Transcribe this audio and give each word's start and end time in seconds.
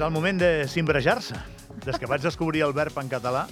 És 0.00 0.06
el 0.06 0.14
moment 0.14 0.38
de 0.40 0.64
cimbrejar-se. 0.64 1.36
Des 1.84 1.98
que 2.00 2.08
vaig 2.08 2.22
descobrir 2.24 2.62
el 2.64 2.70
verb 2.72 2.96
en 3.02 3.10
català, 3.12 3.42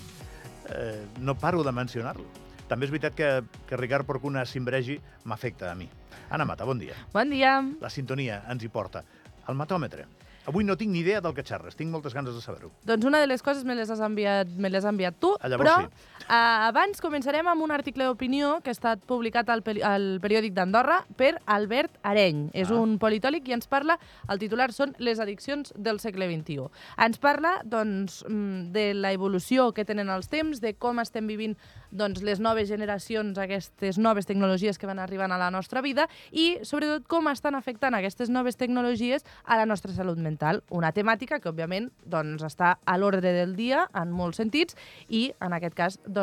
eh, 0.72 1.02
no 1.20 1.34
paro 1.36 1.60
de 1.60 1.74
mencionar-lo. 1.76 2.24
També 2.70 2.86
és 2.88 2.92
veritat 2.94 3.12
que, 3.18 3.28
que 3.68 3.76
Ricard 3.76 4.08
Porcuna 4.08 4.46
cimbregi 4.48 4.96
m'afecta 5.28 5.68
a 5.68 5.74
mi. 5.76 5.90
Anna 6.32 6.46
Mata, 6.48 6.64
bon 6.64 6.80
dia. 6.80 6.96
Bon 7.12 7.28
dia. 7.28 7.58
La 7.84 7.90
sintonia 7.92 8.46
ens 8.48 8.64
hi 8.64 8.70
porta. 8.72 9.04
El 9.44 9.60
matòmetre. 9.60 10.06
Avui 10.48 10.64
no 10.64 10.78
tinc 10.80 10.88
ni 10.94 11.02
idea 11.02 11.20
del 11.20 11.34
que 11.36 11.44
xerres, 11.44 11.76
tinc 11.76 11.92
moltes 11.92 12.16
ganes 12.16 12.32
de 12.32 12.40
saber-ho. 12.40 12.72
Doncs 12.88 13.04
una 13.04 13.20
de 13.20 13.28
les 13.28 13.44
coses 13.44 13.68
me 13.68 13.76
les 13.76 13.92
has 13.92 14.00
enviat, 14.00 14.48
me 14.48 14.72
les 14.72 14.80
has 14.80 14.88
enviat 14.88 15.20
tu, 15.20 15.34
Ah, 15.42 15.52
llavors 15.52 15.68
però 15.68 15.76
sí. 15.84 16.17
Uh, 16.28 16.68
abans 16.68 17.00
començarem 17.00 17.46
amb 17.48 17.62
un 17.64 17.72
article 17.72 18.04
d'opinió 18.04 18.58
que 18.62 18.70
ha 18.70 18.76
estat 18.76 19.00
publicat 19.08 19.48
al, 19.48 19.62
peri 19.64 19.82
al 19.82 20.18
periòdic 20.20 20.52
d'Andorra 20.52 21.00
per 21.16 21.38
Albert 21.46 21.96
Areny. 22.02 22.50
És 22.52 22.70
Ah. 22.70 22.74
un 22.74 22.98
politòleg 22.98 23.48
i 23.48 23.52
ens 23.56 23.66
parla, 23.66 23.98
el 24.28 24.38
titular 24.38 24.70
són 24.72 24.94
Les 24.98 25.20
addiccions 25.20 25.72
del 25.76 26.00
segle 26.00 26.26
XXI. 26.28 26.68
Ens 26.98 27.18
parla 27.18 27.62
doncs, 27.64 28.24
mm, 28.28 28.72
de 28.72 28.92
la 28.94 29.12
evolució 29.12 29.72
que 29.72 29.84
tenen 29.84 30.08
els 30.10 30.28
temps, 30.28 30.60
de 30.60 30.74
com 30.74 30.98
estem 30.98 31.26
vivint 31.26 31.56
doncs, 31.90 32.20
les 32.22 32.40
noves 32.40 32.68
generacions, 32.68 33.38
aquestes 33.38 33.96
noves 33.98 34.26
tecnologies 34.26 34.76
que 34.76 34.86
van 34.86 34.98
arribant 34.98 35.32
a 35.32 35.38
la 35.38 35.50
nostra 35.50 35.80
vida 35.80 36.08
i, 36.30 36.58
sobretot, 36.62 37.06
com 37.06 37.28
estan 37.28 37.54
afectant 37.54 37.94
aquestes 37.94 38.28
noves 38.28 38.56
tecnologies 38.56 39.24
a 39.44 39.56
la 39.56 39.64
nostra 39.64 39.92
salut 39.92 40.18
mental. 40.18 40.62
Una 40.68 40.92
temàtica 40.92 41.40
que, 41.40 41.48
òbviament, 41.48 41.90
doncs, 42.04 42.42
està 42.42 42.78
a 42.84 42.98
l'ordre 42.98 43.32
del 43.32 43.56
dia 43.56 43.88
en 43.94 44.10
molts 44.12 44.36
sentits 44.36 44.76
i, 45.08 45.32
en 45.40 45.52
aquest 45.54 45.74
cas, 45.74 45.98
doncs, 46.04 46.17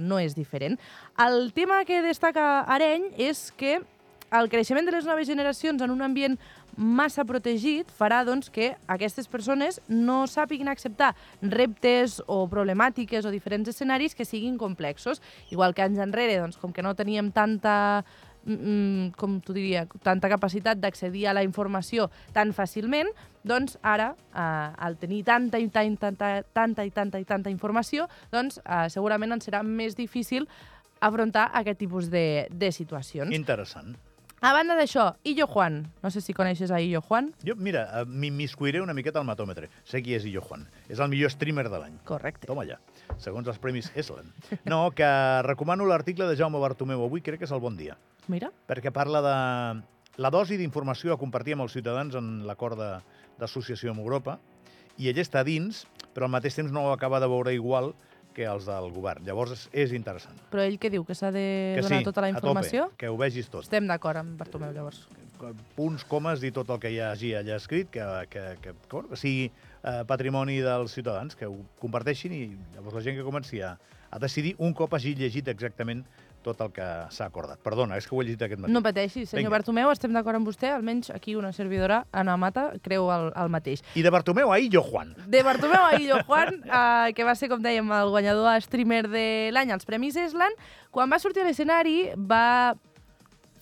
no 0.00 0.18
és 0.20 0.34
diferent. 0.36 0.78
El 1.16 1.52
tema 1.56 1.84
que 1.88 2.02
destaca 2.04 2.64
Areny 2.68 3.10
és 3.16 3.48
que 3.56 3.78
el 4.30 4.50
creixement 4.52 4.84
de 4.84 4.92
les 4.92 5.06
noves 5.08 5.26
generacions 5.26 5.80
en 5.80 5.90
un 5.90 6.02
ambient 6.04 6.36
massa 6.78 7.24
protegit 7.26 7.88
farà 7.90 8.20
doncs, 8.24 8.50
que 8.54 8.70
aquestes 8.86 9.26
persones 9.26 9.80
no 9.88 10.20
sàpiguin 10.30 10.70
acceptar 10.70 11.10
reptes 11.42 12.20
o 12.26 12.44
problemàtiques 12.50 13.26
o 13.26 13.32
diferents 13.34 13.72
escenaris 13.72 14.14
que 14.14 14.28
siguin 14.28 14.58
complexos. 14.60 15.22
Igual 15.50 15.74
que 15.74 15.82
anys 15.82 15.98
enrere, 16.04 16.38
doncs, 16.38 16.56
com 16.60 16.72
que 16.72 16.84
no 16.86 16.94
teníem 16.94 17.32
tanta 17.34 18.04
mm, 18.44 19.10
com 19.18 19.38
t'ho 19.40 19.56
diria, 19.56 19.86
tanta 20.02 20.30
capacitat 20.30 20.80
d'accedir 20.80 21.26
a 21.28 21.34
la 21.36 21.44
informació 21.46 22.08
tan 22.36 22.52
fàcilment, 22.56 23.10
doncs 23.48 23.78
ara, 23.82 24.12
eh, 24.34 24.86
al 24.88 24.98
tenir 24.98 25.22
tanta 25.24 25.58
i 25.58 25.68
tanta, 25.68 26.12
tanta, 26.12 26.42
tanta 26.52 26.84
i 26.84 26.90
tanta 26.90 27.18
i 27.18 27.24
tanta 27.24 27.50
informació, 27.50 28.08
doncs 28.32 28.60
eh, 28.64 28.88
segurament 28.92 29.32
ens 29.38 29.48
serà 29.48 29.62
més 29.62 29.96
difícil 29.96 30.48
afrontar 31.00 31.50
aquest 31.54 31.78
tipus 31.78 32.10
de, 32.10 32.48
de 32.50 32.72
situacions. 32.72 33.34
Interessant. 33.34 33.96
A 34.40 34.52
banda 34.54 34.76
d'això, 34.78 35.16
Illo 35.26 35.48
Juan. 35.50 35.80
No 35.98 36.10
sé 36.14 36.20
si 36.22 36.32
coneixes 36.32 36.70
a 36.70 36.78
Illo 36.80 37.00
Juan. 37.02 37.32
Jo, 37.42 37.56
mira, 37.58 37.82
eh, 37.90 38.04
m'immiscuiré 38.06 38.80
una 38.80 38.94
miqueta 38.94 39.18
al 39.18 39.26
matòmetre. 39.26 39.66
Sé 39.82 39.98
qui 40.02 40.14
és 40.14 40.24
Illo 40.30 40.44
Juan. 40.46 40.62
És 40.88 41.00
el 41.02 41.10
millor 41.10 41.32
streamer 41.34 41.64
de 41.68 41.78
l'any. 41.82 41.96
Correcte. 42.06 42.46
Toma 42.46 42.62
allà, 42.62 42.76
segons 43.18 43.48
els 43.50 43.58
premis 43.58 43.90
Eslen. 43.98 44.30
No, 44.64 44.92
que 44.94 45.08
recomano 45.42 45.88
l'article 45.90 46.28
de 46.30 46.36
Jaume 46.38 46.60
Bartomeu 46.62 47.02
avui, 47.02 47.20
crec 47.20 47.40
que 47.42 47.48
és 47.50 47.54
el 47.56 47.60
bon 47.60 47.76
dia, 47.76 47.98
Mira. 48.28 48.52
perquè 48.68 48.92
parla 48.94 49.22
de 49.26 49.82
la 50.22 50.30
dosi 50.30 50.56
d'informació 50.56 51.12
a 51.14 51.18
compartir 51.18 51.54
amb 51.56 51.66
els 51.66 51.74
ciutadans 51.74 52.14
en 52.14 52.46
l'acord 52.46 52.78
d'associació 53.38 53.90
amb 53.90 54.06
Europa, 54.06 54.38
i 54.98 55.08
ell 55.08 55.18
està 55.18 55.42
dins, 55.46 55.84
però 56.14 56.26
al 56.26 56.34
mateix 56.34 56.54
temps 56.54 56.70
no 56.70 56.86
ho 56.86 56.92
acaba 56.92 57.18
de 57.18 57.26
veure 57.26 57.54
igual 57.54 57.92
que 58.34 58.44
els 58.46 58.66
del 58.68 58.90
govern. 58.94 59.24
Llavors 59.26 59.52
és, 59.56 59.62
és 59.86 59.94
interessant. 59.96 60.36
Però 60.52 60.62
ell 60.62 60.78
què 60.78 60.90
diu? 60.92 61.04
Que 61.04 61.16
s'ha 61.18 61.30
de 61.34 61.74
Que 61.76 61.82
donar 61.82 62.02
sí, 62.02 62.04
tota 62.06 62.22
la 62.24 62.30
informació? 62.32 62.88
tope, 62.90 63.00
que 63.02 63.08
ho 63.10 63.16
vegis 63.20 63.48
tot. 63.50 63.66
Estem 63.66 63.86
d'acord 63.90 64.20
amb 64.20 64.38
Bartomeu, 64.38 64.72
llavors. 64.72 65.06
punts, 65.76 66.02
comes 66.04 66.42
i 66.42 66.50
tot 66.50 66.70
el 66.74 66.80
que 66.82 66.90
hi 66.90 66.98
hagi 66.98 67.32
allà 67.38 67.56
escrit, 67.56 67.90
que, 67.94 68.02
que, 68.30 68.44
que, 68.62 68.72
que, 68.90 69.02
que 69.10 69.16
sigui 69.16 69.44
eh, 69.48 70.02
patrimoni 70.06 70.58
dels 70.64 70.92
ciutadans, 70.96 71.36
que 71.38 71.46
ho 71.46 71.60
comparteixin 71.78 72.32
i 72.34 72.40
llavors 72.74 72.98
la 72.98 73.04
gent 73.06 73.16
que 73.20 73.26
comenci 73.26 73.60
a, 73.62 73.76
a 74.10 74.18
decidir 74.18 74.56
un 74.58 74.74
cop 74.74 74.94
hagi 74.98 75.14
llegit 75.14 75.46
exactament 75.48 76.04
tot 76.48 76.64
el 76.66 76.72
que 76.74 76.86
s'ha 77.14 77.28
acordat. 77.28 77.60
Perdona, 77.64 77.98
és 78.00 78.08
que 78.08 78.16
ho 78.16 78.22
he 78.22 78.26
llegit 78.26 78.44
aquest 78.46 78.62
matí. 78.62 78.74
No 78.74 78.82
pateixi, 78.84 79.24
senyor 79.26 79.48
Vinga. 79.48 79.54
Bartomeu, 79.58 79.92
estem 79.92 80.16
d'acord 80.16 80.40
amb 80.40 80.48
vostè, 80.48 80.72
almenys 80.74 81.12
aquí 81.14 81.36
una 81.38 81.52
servidora, 81.56 82.02
Ana 82.12 82.36
Mata, 82.40 82.70
creu 82.84 83.10
el, 83.14 83.30
el 83.36 83.52
mateix. 83.52 83.84
I 83.98 84.04
de 84.06 84.12
Bartomeu 84.14 84.52
a 84.54 84.58
Illo 84.62 84.82
Juan. 84.86 85.14
De 85.28 85.44
Bartomeu 85.46 85.84
a 85.84 85.94
Illo 86.00 86.22
Juan, 86.26 86.60
eh, 86.80 87.14
que 87.16 87.26
va 87.28 87.36
ser, 87.38 87.50
com 87.52 87.62
dèiem, 87.64 87.92
el 88.00 88.12
guanyador 88.14 88.50
a 88.54 88.58
streamer 88.64 89.04
de 89.08 89.26
l'any 89.54 89.74
als 89.74 89.88
Premis 89.88 90.16
Eslan, 90.18 90.56
quan 90.94 91.10
va 91.12 91.20
sortir 91.22 91.44
a 91.44 91.48
l'escenari 91.48 92.12
va 92.16 92.74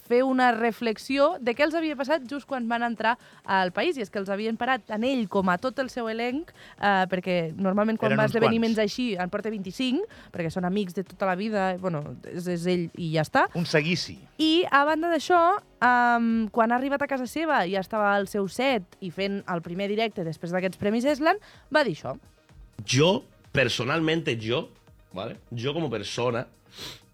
fer 0.07 0.23
una 0.25 0.53
reflexió 0.55 1.35
de 1.43 1.55
què 1.55 1.65
els 1.67 1.75
havia 1.75 1.97
passat 1.99 2.25
just 2.31 2.47
quan 2.49 2.69
van 2.71 2.83
entrar 2.87 3.17
al 3.45 3.73
país, 3.77 3.97
i 3.99 4.05
és 4.07 4.11
que 4.11 4.19
els 4.23 4.31
havien 4.31 4.57
parat 4.57 4.85
tant 4.87 5.05
ell 5.05 5.27
com 5.29 5.49
a 5.53 5.59
tot 5.59 5.79
el 5.83 5.91
seu 5.91 6.09
elenc, 6.09 6.53
eh, 6.79 7.05
perquè 7.11 7.53
normalment 7.57 7.99
quan 7.99 8.13
Eren 8.13 8.21
va 8.23 8.27
a 8.29 8.31
esdeveniments 8.31 8.77
quants. 8.79 8.93
així 8.93 9.09
en 9.19 9.31
porta 9.31 9.51
25, 9.51 10.07
perquè 10.33 10.51
són 10.55 10.65
amics 10.65 10.95
de 10.95 11.05
tota 11.05 11.27
la 11.27 11.35
vida, 11.37 11.77
bueno, 11.83 12.17
és, 12.31 12.47
és 12.47 12.67
ell 12.67 12.87
i 12.97 13.13
ja 13.17 13.23
està, 13.27 13.47
Un 13.55 13.67
seguici. 13.67 14.19
i 14.39 14.65
a 14.71 14.85
banda 14.85 15.11
d'això, 15.13 15.41
um, 15.83 16.49
quan 16.55 16.73
ha 16.73 16.77
arribat 16.77 17.03
a 17.03 17.07
casa 17.11 17.27
seva 17.27 17.65
i 17.67 17.73
ja 17.75 17.81
estava 17.81 18.15
al 18.15 18.29
seu 18.29 18.47
set 18.49 18.97
i 19.01 19.11
fent 19.11 19.43
el 19.49 19.63
primer 19.63 19.89
directe 19.89 20.25
després 20.25 20.53
d'aquests 20.53 20.79
Premis 20.79 21.05
Eslan, 21.05 21.37
va 21.75 21.83
dir 21.85 21.95
això. 21.97 22.17
yo, 22.87 23.25
personalmente 23.53 24.37
yo, 24.37 24.69
¿vale? 25.13 25.39
Yo 25.51 25.73
como 25.75 25.89
persona, 25.91 26.47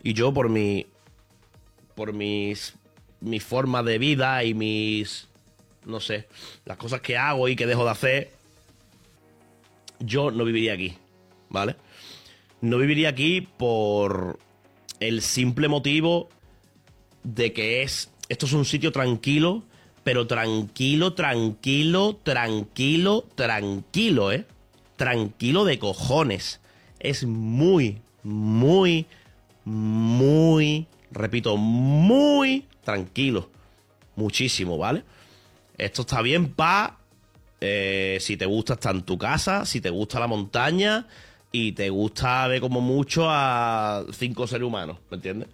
y 0.02 0.12
yo 0.12 0.32
por 0.34 0.48
mi. 0.48 0.86
por 1.94 2.12
mis. 2.12 2.74
Mi 3.22 3.40
forma 3.40 3.82
de 3.82 3.98
vida 3.98 4.44
y 4.44 4.54
mis. 4.54 5.28
no 5.86 6.00
sé, 6.00 6.28
las 6.64 6.76
cosas 6.76 7.00
que 7.00 7.16
hago 7.16 7.48
y 7.48 7.56
que 7.56 7.66
dejo 7.66 7.84
de 7.84 7.90
hacer, 7.90 8.30
yo 10.00 10.30
no 10.30 10.44
viviría 10.44 10.74
aquí, 10.74 10.94
¿vale? 11.48 11.76
No 12.60 12.78
viviría 12.78 13.08
aquí 13.08 13.40
por 13.40 14.38
el 15.00 15.22
simple 15.22 15.68
motivo 15.68 16.28
de 17.22 17.52
que 17.52 17.82
es. 17.82 18.10
Esto 18.28 18.46
es 18.46 18.52
un 18.52 18.64
sitio 18.64 18.92
tranquilo, 18.92 19.64
pero 20.04 20.26
tranquilo, 20.26 21.14
tranquilo, 21.14 22.18
tranquilo, 22.22 23.26
tranquilo, 23.34 24.32
¿eh? 24.32 24.46
Tranquilo 24.96 25.64
de 25.64 25.78
cojones. 25.78 26.60
Es 26.98 27.24
muy, 27.24 28.00
muy, 28.22 29.06
muy, 29.64 30.86
repito, 31.12 31.56
muy 31.56 32.66
tranquilo. 32.82 33.50
Muchísimo, 34.16 34.76
¿vale? 34.78 35.04
Esto 35.78 36.02
está 36.02 36.20
bien 36.22 36.52
pa 36.52 36.98
eh, 37.60 38.18
si 38.20 38.36
te 38.36 38.44
gusta 38.46 38.74
estar 38.74 38.94
en 38.94 39.02
tu 39.02 39.16
casa, 39.16 39.64
si 39.64 39.80
te 39.80 39.90
gusta 39.90 40.20
la 40.20 40.26
montaña 40.26 41.06
y 41.50 41.72
te 41.72 41.90
gusta 41.90 42.46
ver 42.48 42.60
como 42.60 42.80
mucho 42.80 43.26
a 43.28 44.04
cinco 44.12 44.46
seres 44.46 44.66
humanos, 44.66 44.98
¿me 45.10 45.16
entiendes? 45.16 45.48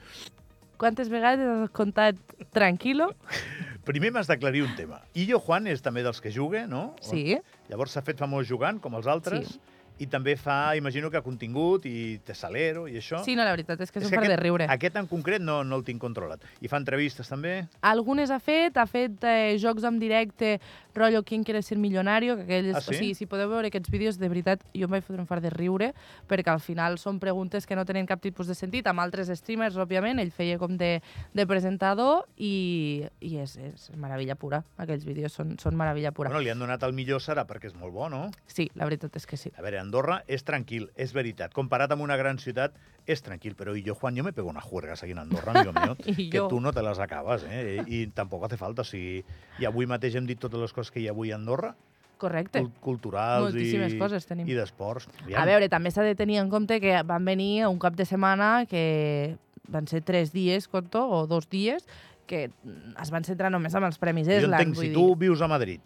Quantes 0.79 1.09
vegades 1.09 1.47
has 1.47 1.71
contat 1.71 2.17
tranquilo? 2.53 3.15
Primer 3.85 4.13
m'has 4.13 4.29
d'aclarir 4.29 4.63
un 4.63 4.75
tema. 4.77 5.01
Illo 5.17 5.41
Juan 5.41 5.67
és 5.67 5.81
també 5.83 6.05
dels 6.05 6.21
que 6.21 6.31
juga, 6.31 6.67
no? 6.69 6.95
Sí. 7.01 7.39
Llavors 7.71 7.97
s'ha 7.97 8.03
fet 8.05 8.21
famós 8.21 8.47
jugant, 8.47 8.79
com 8.85 8.95
els 8.99 9.09
altres, 9.09 9.49
Sí. 9.49 9.61
I 9.99 10.07
també 10.07 10.37
fa, 10.39 10.75
imagino 10.79 11.11
que 11.11 11.21
contingut 11.23 11.87
i 11.91 12.19
Tessalero 12.25 12.87
i 12.89 12.97
això. 13.01 13.23
Sí, 13.25 13.35
no, 13.37 13.45
la 13.45 13.53
veritat 13.55 13.81
és 13.83 13.91
que 13.91 13.99
és 14.01 14.07
un 14.07 14.11
que 14.13 14.21
far 14.21 14.29
de 14.31 14.37
riure. 14.39 14.67
Aquest 14.71 14.97
en 15.01 15.09
concret 15.11 15.43
no, 15.43 15.63
no 15.65 15.79
el 15.81 15.85
tinc 15.87 16.01
controlat. 16.03 16.45
I 16.63 16.69
fa 16.71 16.79
entrevistes 16.79 17.29
també? 17.29 17.65
Algunes 17.83 18.31
ha 18.31 18.39
fet, 18.39 18.77
ha 18.79 18.87
fet 18.87 19.25
eh, 19.27 19.57
jocs 19.59 19.85
en 19.89 19.99
directe, 19.99 20.59
rotllo 20.99 21.23
Quien 21.23 21.45
quiere 21.45 21.63
ser 21.63 21.79
millonario, 21.79 22.37
que 22.37 22.43
aquells, 22.47 22.77
Ah, 22.77 22.81
sí? 22.81 22.91
o 22.91 22.99
sigui, 22.99 23.15
si 23.15 23.27
podeu 23.27 23.49
veure 23.51 23.69
aquests 23.71 23.91
vídeos, 23.91 24.19
de 24.19 24.29
veritat, 24.29 24.63
jo 24.75 24.87
em 24.89 24.91
vaig 24.91 25.05
fotre 25.07 25.21
un 25.23 25.27
far 25.31 25.41
de 25.41 25.51
riure, 25.51 25.93
perquè 26.29 26.51
al 26.51 26.61
final 26.61 26.99
són 26.99 27.19
preguntes 27.23 27.67
que 27.67 27.77
no 27.79 27.85
tenen 27.87 28.07
cap 28.07 28.21
tipus 28.23 28.47
de 28.51 28.55
sentit, 28.59 28.87
amb 28.91 29.01
altres 29.03 29.31
streamers, 29.39 29.77
òbviament, 29.79 30.19
ell 30.19 30.31
feia 30.35 30.59
com 30.59 30.77
de, 30.79 31.01
de 31.35 31.47
presentador 31.47 32.25
i, 32.37 33.05
i 33.21 33.37
és, 33.43 33.57
és 33.57 33.91
meravella 33.97 34.35
pura, 34.39 34.63
aquells 34.79 35.05
vídeos 35.07 35.33
són, 35.35 35.57
són 35.59 35.77
meravella 35.79 36.13
pura. 36.13 36.31
Bueno, 36.33 36.43
li 36.43 36.51
han 36.51 36.59
donat 36.59 36.83
el 36.87 36.95
millor 36.97 37.23
serà 37.23 37.45
perquè 37.49 37.71
és 37.71 37.77
molt 37.79 37.95
bo, 37.95 38.09
no? 38.11 38.25
Sí, 38.47 38.69
la 38.75 38.89
veritat 38.89 39.15
és 39.21 39.27
que 39.27 39.37
sí. 39.39 39.53
A 39.57 39.63
veure, 39.63 39.79
Andorra 39.89 40.21
és 40.29 40.45
tranquil, 40.45 40.91
és 41.01 41.13
veritat. 41.17 41.55
Comparat 41.57 41.91
amb 41.97 42.05
una 42.05 42.17
gran 42.21 42.39
ciutat, 42.39 42.77
és 43.09 43.23
tranquil. 43.25 43.57
Però 43.57 43.75
y 43.77 43.83
yo, 43.83 43.95
Juan, 43.97 44.15
yo 44.17 44.25
me 44.25 44.33
pego 44.37 44.49
una 44.53 44.61
juerga 44.61 44.93
aquí 44.95 45.13
en 45.13 45.19
Andorra, 45.25 45.53
amigo 45.57 45.73
mío, 45.73 45.97
que 46.31 46.43
tu 46.49 46.61
no 46.61 46.73
te 46.73 46.83
les 46.85 46.99
acabes, 46.99 47.45
eh? 47.49 47.83
I 47.87 48.07
tampoc 48.13 48.45
hace 48.45 48.57
falta. 48.61 48.83
O 48.83 48.89
sigui, 48.89 49.25
I 49.59 49.67
avui 49.69 49.89
mateix 49.89 50.15
hem 50.21 50.27
dit 50.29 50.39
totes 50.39 50.61
les 50.61 50.73
coses 50.77 50.93
que 50.93 51.01
hi 51.01 51.09
ha 51.09 51.15
avui 51.17 51.33
a 51.33 51.37
Andorra, 51.41 51.75
Correcte. 52.19 52.59
cul 52.59 52.73
culturals 52.83 53.53
Moltíssimes 53.53 53.93
i, 53.95 53.99
coses 53.99 54.27
tenim. 54.27 54.49
i 54.51 54.57
d'esports. 54.59 55.07
A 55.39 55.45
veure, 55.47 55.69
també 55.71 55.93
s'ha 55.95 56.03
de 56.03 56.17
tenir 56.19 56.41
en 56.43 56.51
compte 56.51 56.81
que 56.83 56.97
van 57.07 57.25
venir 57.25 57.67
un 57.69 57.79
cap 57.79 57.95
de 57.95 58.05
setmana 58.05 58.67
que 58.67 59.37
van 59.69 59.87
ser 59.87 60.01
tres 60.03 60.33
dies, 60.35 60.67
conto, 60.67 61.05
o 61.07 61.27
dos 61.31 61.49
dies, 61.49 61.87
que 62.27 62.49
es 62.51 63.11
van 63.15 63.25
centrar 63.25 63.53
només 63.55 63.75
amb 63.79 63.87
els 63.87 64.01
Premis 64.03 64.27
jo 64.27 64.35
Eslan. 64.35 64.59
entenc, 64.61 64.75
si 64.77 64.89
vull 64.91 64.95
tu 64.97 65.07
dir. 65.15 65.17
vius 65.29 65.41
a 65.41 65.49
Madrid, 65.49 65.81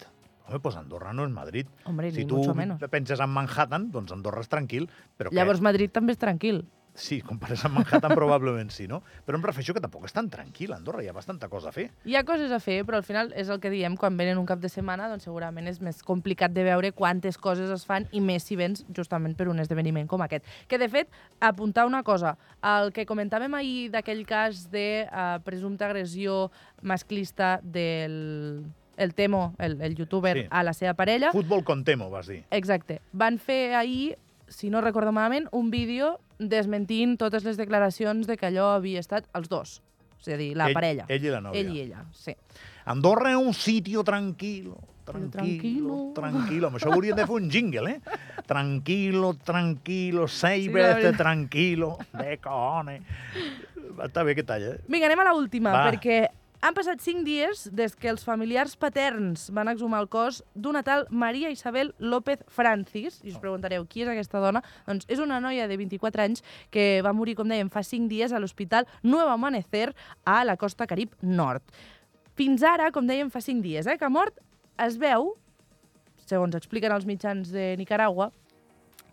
home, 0.52 0.62
doncs 0.62 0.78
Andorra 0.82 1.12
no 1.16 1.26
és 1.26 1.32
Madrid. 1.32 1.72
Hombre, 1.84 2.12
si 2.12 2.22
ni 2.22 2.28
tu 2.28 2.38
mucho 2.38 2.54
menos. 2.54 2.80
penses 2.90 3.20
en 3.20 3.30
Manhattan, 3.30 3.90
doncs 3.90 4.12
Andorra 4.12 4.44
és 4.44 4.52
tranquil. 4.52 4.88
Però 5.18 5.32
Llavors 5.32 5.60
què? 5.60 5.70
Madrid 5.70 5.92
també 5.92 6.16
és 6.16 6.22
tranquil. 6.22 6.64
Sí, 6.94 7.22
compares 7.24 7.62
amb 7.64 7.78
Manhattan 7.78 8.12
probablement 8.12 8.68
sí, 8.72 8.84
no? 8.88 8.98
Però 9.24 9.38
em 9.38 9.44
refereixo 9.44 9.72
que 9.72 9.80
tampoc 9.80 10.04
és 10.04 10.12
tan 10.12 10.28
tranquil, 10.28 10.74
Andorra, 10.76 11.00
hi 11.00 11.08
ha 11.08 11.14
bastanta 11.16 11.48
cosa 11.48 11.70
a 11.70 11.72
fer. 11.72 11.86
Hi 12.04 12.18
ha 12.18 12.24
coses 12.28 12.52
a 12.52 12.58
fer, 12.60 12.82
però 12.84 12.98
al 13.00 13.06
final 13.06 13.32
és 13.38 13.48
el 13.48 13.62
que 13.62 13.70
diem, 13.72 13.96
quan 13.96 14.18
venen 14.20 14.36
un 14.36 14.48
cap 14.48 14.60
de 14.60 14.68
setmana, 14.68 15.08
doncs 15.08 15.24
segurament 15.24 15.70
és 15.70 15.80
més 15.80 16.02
complicat 16.04 16.52
de 16.52 16.66
veure 16.66 16.92
quantes 16.92 17.40
coses 17.40 17.72
es 17.72 17.86
fan 17.88 18.04
i 18.12 18.20
més 18.20 18.44
si 18.44 18.60
vens 18.60 18.84
justament 18.92 19.36
per 19.38 19.48
un 19.48 19.64
esdeveniment 19.64 20.10
com 20.10 20.20
aquest. 20.20 20.44
Que, 20.68 20.76
de 20.76 20.90
fet, 20.92 21.08
apuntar 21.40 21.86
una 21.88 22.02
cosa, 22.04 22.36
el 22.74 22.92
que 22.92 23.08
comentàvem 23.08 23.56
ahir 23.56 23.88
d'aquell 23.96 24.26
cas 24.28 24.66
de 24.70 25.06
uh, 25.08 25.40
presumpta 25.46 25.88
agressió 25.88 26.50
masclista 26.82 27.56
del 27.64 28.68
el 28.96 29.14
Temo, 29.14 29.54
el, 29.58 29.80
el 29.80 29.94
youtuber, 29.96 30.36
Sí. 30.42 30.46
a 30.50 30.62
la 30.62 30.72
seva 30.74 30.94
parella, 30.94 31.32
Futbol 31.32 31.64
con 31.64 31.84
temo, 31.84 32.10
vas 32.10 32.26
dir. 32.26 32.44
Exacte. 32.50 33.00
Van 33.12 33.38
fer 33.38 33.74
ahir, 33.74 34.18
si 34.48 34.70
no 34.70 34.80
recordo 34.80 35.12
malament, 35.12 35.48
un 35.52 35.70
vídeo 35.70 36.20
desmentint 36.38 37.16
totes 37.18 37.44
les 37.44 37.56
declaracions 37.56 38.26
de 38.26 38.36
que 38.36 38.46
allò 38.46 38.74
havia 38.74 39.00
estat 39.00 39.24
els 39.34 39.48
dos. 39.48 39.82
És 40.20 40.28
a 40.34 40.36
dir, 40.36 40.56
la 40.56 40.68
Ell- 40.68 40.74
parella. 40.74 41.04
ell 41.08 41.24
i 41.24 41.30
la 41.30 41.40
nòvia. 41.40 41.60
Ell 41.60 41.72
i 41.74 41.80
ella, 41.80 42.04
sí. 42.12 42.34
Andorra 42.84 43.30
és 43.30 43.36
un 43.36 43.52
sitio 43.54 44.04
tranquilo. 44.04 44.78
Tranquilo, 45.04 45.32
tranquilo. 45.32 46.12
tranquilo. 46.14 46.66
Amb 46.68 46.76
això 46.78 46.92
hauríem 46.94 47.16
de 47.16 47.26
fer 47.26 47.34
un 47.34 47.50
jingle, 47.50 47.90
eh? 47.90 48.00
Tranquilo, 48.46 49.34
tranquilo, 49.34 50.28
sei 50.28 50.68
Sí, 50.68 50.72
tranquilo, 51.16 51.98
de 52.12 52.38
cojones. 52.38 53.02
Està 53.98 54.22
bé 54.22 54.34
que 54.36 54.44
talla, 54.44 54.76
eh? 54.76 54.80
Vinga, 54.88 55.06
anem 55.10 55.20
a 55.20 55.32
l'última, 55.32 55.72
perquè 55.90 56.28
han 56.62 56.76
passat 56.76 57.00
cinc 57.02 57.24
dies 57.26 57.64
des 57.74 57.96
que 57.98 58.06
els 58.06 58.22
familiars 58.22 58.76
paterns 58.78 59.48
van 59.54 59.66
exhumar 59.72 59.98
el 60.04 60.06
cos 60.08 60.42
d'una 60.54 60.84
tal 60.86 61.08
Maria 61.10 61.50
Isabel 61.50 61.90
López 61.98 62.44
Francis. 62.46 63.18
I 63.26 63.32
us 63.32 63.40
preguntareu, 63.42 63.82
qui 63.90 64.04
és 64.04 64.10
aquesta 64.10 64.38
dona? 64.38 64.62
Doncs 64.86 65.08
és 65.10 65.18
una 65.18 65.40
noia 65.42 65.66
de 65.66 65.76
24 65.80 66.22
anys 66.22 66.44
que 66.70 67.00
va 67.02 67.12
morir, 67.12 67.34
com 67.34 67.50
dèiem, 67.50 67.70
fa 67.72 67.82
cinc 67.82 68.06
dies 68.12 68.30
a 68.30 68.38
l'hospital 68.38 68.86
Nuevo 69.02 69.32
Amanecer 69.34 69.88
a 70.24 70.44
la 70.46 70.54
costa 70.56 70.86
Carib 70.86 71.16
Nord. 71.20 71.64
Fins 72.38 72.62
ara, 72.62 72.92
com 72.94 73.10
dèiem, 73.10 73.32
fa 73.34 73.42
cinc 73.42 73.64
dies, 73.64 73.88
eh, 73.90 73.96
que 73.98 74.06
ha 74.06 74.12
mort, 74.12 74.38
es 74.78 74.94
veu, 75.02 75.32
segons 76.30 76.54
expliquen 76.54 76.94
els 76.94 77.08
mitjans 77.10 77.50
de 77.50 77.72
Nicaragua, 77.80 78.30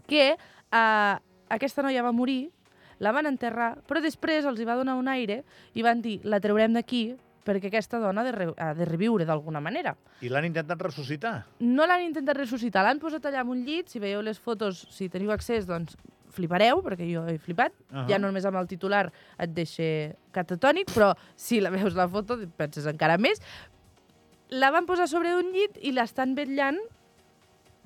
que 0.06 0.36
eh, 0.38 1.16
aquesta 1.50 1.82
noia 1.82 2.06
va 2.06 2.14
morir, 2.14 2.52
la 3.00 3.16
van 3.16 3.26
enterrar, 3.26 3.72
però 3.90 4.04
després 4.06 4.46
els 4.46 4.62
hi 4.62 4.70
va 4.70 4.78
donar 4.78 5.00
un 5.00 5.10
aire 5.10 5.42
i 5.74 5.82
van 5.82 6.04
dir, 6.06 6.20
la 6.30 6.42
treurem 6.44 6.78
d'aquí 6.78 7.18
perquè 7.50 7.72
aquesta 7.72 8.00
dona 8.02 8.22
ha 8.22 8.28
de, 8.28 8.36
re 8.36 8.48
ha 8.58 8.70
de 8.78 8.86
reviure 8.86 9.26
d'alguna 9.26 9.62
manera. 9.64 9.96
I 10.22 10.30
l'han 10.30 10.48
intentat 10.52 10.86
ressuscitar. 10.86 11.34
No 11.66 11.90
l'han 11.90 12.06
intentat 12.06 12.38
ressuscitar, 12.38 12.86
l'han 12.86 13.02
posat 13.02 13.26
allà 13.26 13.42
en 13.46 13.54
un 13.56 13.66
llit, 13.66 13.90
si 13.90 14.02
veieu 14.02 14.22
les 14.26 14.40
fotos, 14.40 14.86
si 14.94 15.10
teniu 15.10 15.34
accés, 15.36 15.68
doncs 15.70 15.98
flipareu, 16.36 16.84
perquè 16.86 17.08
jo 17.10 17.26
he 17.28 17.40
flipat. 17.42 17.74
Uh. 17.74 17.96
-huh. 17.96 18.06
Ja 18.10 18.20
no 18.20 18.28
només 18.28 18.46
amb 18.46 18.58
el 18.58 18.68
titular 18.68 19.12
et 19.38 19.50
deixa 19.54 20.14
catatònic, 20.32 20.94
però 20.94 21.16
si 21.36 21.60
la 21.60 21.70
veus 21.70 21.96
la 21.96 22.08
foto 22.08 22.38
penses 22.58 22.86
encara 22.86 23.18
més. 23.18 23.42
La 24.50 24.72
van 24.72 24.86
posar 24.86 25.08
sobre 25.08 25.32
d'un 25.32 25.52
llit 25.54 25.78
i 25.82 25.92
l'estan 25.92 26.36
vetllant 26.36 26.78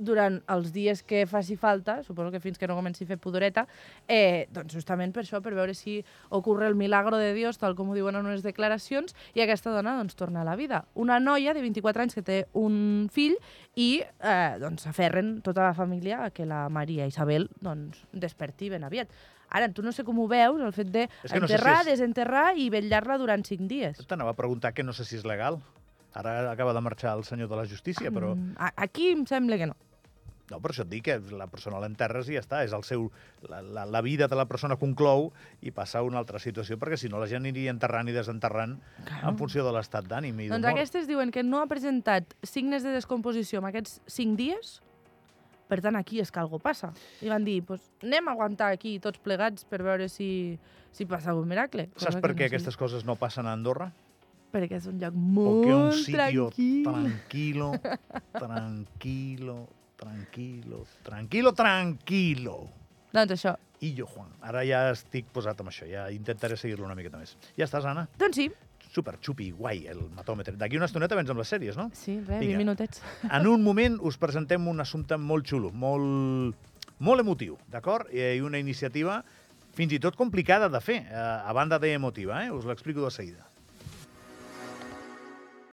durant 0.03 0.41
els 0.51 0.71
dies 0.75 1.01
que 1.03 1.23
faci 1.25 1.55
falta, 1.57 2.01
suposo 2.03 2.31
que 2.31 2.39
fins 2.43 2.57
que 2.59 2.67
no 2.67 2.75
comenci 2.75 3.03
a 3.03 3.07
fer 3.07 3.17
pudoreta, 3.17 3.65
eh, 4.07 4.47
doncs 4.53 4.73
justament 4.75 5.13
per 5.15 5.23
això, 5.23 5.41
per 5.41 5.53
veure 5.55 5.73
si 5.73 5.97
ocorre 6.29 6.67
el 6.67 6.75
milagro 6.75 7.17
de 7.17 7.33
Dios, 7.33 7.57
tal 7.57 7.75
com 7.75 7.89
ho 7.89 7.95
diuen 7.97 8.15
en 8.19 8.25
unes 8.25 8.43
declaracions, 8.43 9.15
i 9.33 9.41
aquesta 9.41 9.71
dona 9.71 9.95
doncs, 9.97 10.15
torna 10.15 10.41
a 10.41 10.47
la 10.47 10.55
vida. 10.55 10.85
Una 10.95 11.19
noia 11.19 11.53
de 11.53 11.61
24 11.65 12.03
anys 12.03 12.15
que 12.15 12.21
té 12.21 12.39
un 12.53 13.09
fill 13.11 13.35
i 13.75 14.01
eh, 14.03 14.55
doncs 14.61 14.83
s'aferren 14.85 15.39
tota 15.41 15.63
la 15.69 15.73
família 15.73 16.25
a 16.25 16.29
que 16.31 16.45
la 16.45 16.67
Maria 16.69 17.07
Isabel 17.07 17.49
doncs, 17.61 18.03
desperti 18.11 18.69
ben 18.69 18.83
aviat. 18.83 19.09
Ara, 19.53 19.67
tu 19.69 19.83
no 19.85 19.91
sé 19.93 20.01
com 20.03 20.17
ho 20.17 20.27
veus, 20.27 20.59
el 20.65 20.71
fet 20.73 20.89
És 20.95 21.31
que 21.31 21.39
no 21.39 21.47
sé 21.47 21.59
si 21.59 21.69
és- 21.69 21.85
desenterrar 21.85 22.57
i 22.57 22.71
vetllar-la 22.73 23.19
durant 23.21 23.43
cinc 23.45 23.67
dies. 23.69 23.99
T'anava 24.07 24.31
a 24.31 24.33
preguntar 24.33 24.73
que 24.73 24.81
no 24.81 24.93
sé 24.93 25.05
si 25.05 25.15
és 25.15 25.25
legal. 25.25 25.59
Ara 26.13 26.51
acaba 26.51 26.73
de 26.73 26.81
marxar 26.81 27.15
el 27.17 27.23
senyor 27.23 27.49
de 27.49 27.55
la 27.55 27.65
justícia, 27.65 28.09
però... 28.11 28.35
Mm, 28.35 28.55
Aquí 28.75 29.09
em 29.11 29.25
sembla 29.25 29.57
que 29.57 29.65
no. 29.67 29.75
No, 30.51 30.59
per 30.59 30.73
això 30.73 30.83
et 30.83 30.89
dic 30.91 31.05
que 31.07 31.15
la 31.39 31.47
persona 31.47 31.79
l'enterres 31.79 32.27
i 32.29 32.35
ja 32.35 32.41
està. 32.43 32.63
És 32.67 32.73
el 32.75 32.83
seu, 32.83 33.05
la, 33.47 33.61
la, 33.63 33.85
la 33.87 34.01
vida 34.03 34.27
de 34.27 34.35
la 34.35 34.43
persona 34.45 34.75
conclou 34.75 35.29
i 35.63 35.71
passa 35.71 36.01
a 36.01 36.03
una 36.03 36.19
altra 36.19 36.39
situació, 36.43 36.75
perquè 36.77 36.97
si 36.99 37.07
no 37.09 37.21
la 37.21 37.29
gent 37.31 37.45
aniria 37.47 37.71
enterrant 37.71 38.09
i 38.11 38.15
desenterrant 38.15 38.75
Clar. 39.07 39.21
en 39.31 39.37
funció 39.39 39.63
de 39.63 39.71
l'estat 39.71 40.05
d'ànim 40.09 40.41
i 40.43 40.49
Doncs 40.51 40.67
aquestes 40.67 41.07
diuen 41.07 41.31
que 41.31 41.43
no 41.47 41.61
ha 41.63 41.67
presentat 41.71 42.35
signes 42.43 42.83
de 42.83 42.91
descomposició 42.91 43.63
en 43.63 43.69
aquests 43.71 44.01
cinc 44.05 44.35
dies, 44.37 44.81
per 45.71 45.79
tant, 45.81 45.95
aquí 45.95 46.19
és 46.21 46.29
que 46.29 46.41
alguna 46.43 46.61
passa. 46.61 46.91
I 47.23 47.31
van 47.31 47.47
dir, 47.47 47.61
pues, 47.65 47.87
anem 48.03 48.27
a 48.27 48.33
aguantar 48.35 48.73
aquí 48.75 48.97
tots 49.01 49.23
plegats 49.23 49.63
per 49.65 49.79
veure 49.81 50.09
si, 50.11 50.59
si 50.91 51.07
passa 51.09 51.31
algun 51.31 51.47
miracle. 51.49 51.87
Cosa 51.95 52.11
Saps 52.11 52.19
per 52.21 52.33
no 52.33 52.37
què 52.37 52.45
sé. 52.45 52.51
aquestes 52.51 52.77
coses 52.77 53.05
no 53.07 53.15
passen 53.15 53.47
a 53.47 53.55
Andorra? 53.55 53.87
Perquè 54.53 54.77
és 54.77 54.85
un 54.85 54.99
lloc 55.01 55.15
Porque 55.15 55.71
un 55.73 55.87
molt 55.87 55.95
sitio 56.03 56.49
tranquil. 56.51 56.83
tranquilo, 56.85 57.71
tranquilo, 58.37 59.57
tranquilo, 60.03 60.83
tranquilo, 61.07 61.53
tranquilo. 61.57 62.57
Doncs 63.13 63.35
això. 63.37 63.55
I 63.83 63.91
jo, 63.97 64.05
Juan, 64.07 64.29
ara 64.41 64.63
ja 64.67 64.85
estic 64.93 65.27
posat 65.35 65.59
amb 65.59 65.71
això, 65.71 65.87
ja 65.89 66.05
intentaré 66.13 66.55
seguir-lo 66.59 66.87
una 66.87 66.95
miqueta 66.95 67.19
més. 67.19 67.35
Ja 67.59 67.67
estàs, 67.67 67.87
Anna? 67.89 68.07
Doncs 68.19 68.39
sí, 68.41 68.51
Super 68.93 69.15
xupi, 69.25 69.47
guai, 69.57 69.87
el 69.89 70.03
matòmetre. 70.13 70.53
D'aquí 70.59 70.77
una 70.77 70.85
estoneta 70.85 71.15
vens 71.17 71.31
amb 71.33 71.39
les 71.41 71.49
sèries, 71.49 71.77
no? 71.79 71.87
sí, 71.97 72.19
res, 72.19 72.43
Vinga. 72.43 72.59
20 72.59 72.59
minutets. 72.59 73.01
En 73.39 73.47
un 73.49 73.63
moment 73.65 73.95
us 74.05 74.19
presentem 74.21 74.67
un 74.69 74.83
assumpte 74.83 75.17
molt 75.17 75.49
xulo, 75.49 75.71
molt, 75.73 76.75
molt 77.01 77.23
emotiu, 77.23 77.57
d'acord? 77.73 78.11
I 78.13 78.43
una 78.45 78.61
iniciativa 78.61 79.23
fins 79.73 79.95
i 79.97 79.99
tot 80.03 80.19
complicada 80.19 80.69
de 80.69 80.83
fer, 80.83 80.99
eh, 81.09 81.17
a 81.17 81.55
banda 81.57 81.81
d'emotiva, 81.81 82.43
eh? 82.45 82.51
Us 82.53 82.69
l'explico 82.69 83.01
de 83.07 83.11
seguida. 83.15 83.47